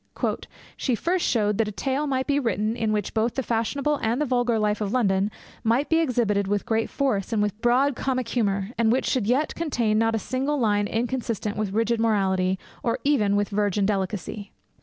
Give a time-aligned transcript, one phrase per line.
[0.77, 4.19] 'She first showed that a tale might be written in which both the fashionable and
[4.19, 5.29] the vulgar life of London
[5.63, 9.53] might be exhibited with great force, and with broad comic humour, and which should yet
[9.53, 14.51] contain not a single line inconsistent with rigid morality, or even with virgin delicacy.